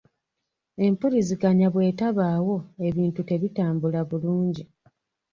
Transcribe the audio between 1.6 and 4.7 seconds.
bw'etabaawo ebintu tebitambula bulungi.